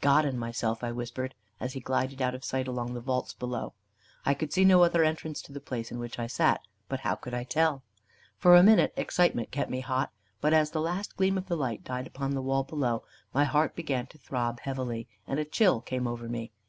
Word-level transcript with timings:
"God 0.00 0.24
and 0.24 0.38
myself," 0.38 0.84
I 0.84 0.92
whispered, 0.92 1.34
as 1.58 1.72
he 1.72 1.80
glided 1.80 2.22
out 2.22 2.32
of 2.32 2.44
sight 2.44 2.68
along 2.68 2.94
the 2.94 3.00
vaults 3.00 3.32
below. 3.32 3.74
I 4.24 4.32
could 4.32 4.52
see 4.52 4.64
no 4.64 4.84
other 4.84 5.02
entrance 5.02 5.42
to 5.42 5.52
the 5.52 5.58
place 5.58 5.90
in 5.90 5.98
which 5.98 6.16
I 6.16 6.28
sat; 6.28 6.60
but 6.88 7.00
how 7.00 7.16
could 7.16 7.34
I 7.34 7.42
tell? 7.42 7.82
For 8.38 8.54
a 8.54 8.62
minute 8.62 8.92
excitement 8.96 9.50
kept 9.50 9.72
me 9.72 9.80
hot; 9.80 10.12
but 10.40 10.54
as 10.54 10.70
the 10.70 10.80
last 10.80 11.16
gleam 11.16 11.36
of 11.36 11.46
the 11.48 11.56
light 11.56 11.82
died 11.82 12.06
upon 12.06 12.34
the 12.34 12.40
wall 12.40 12.62
below, 12.62 13.02
my 13.34 13.42
heart 13.46 13.74
began 13.74 14.06
to 14.06 14.18
throb 14.18 14.60
heavily, 14.60 15.08
and 15.26 15.40
a 15.40 15.44
chill 15.44 15.80
came 15.80 16.06
over 16.06 16.28
me. 16.28 16.52